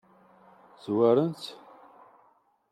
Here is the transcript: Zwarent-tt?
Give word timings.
Zwarent-tt? 0.83 1.49